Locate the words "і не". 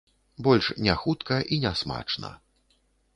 1.57-1.73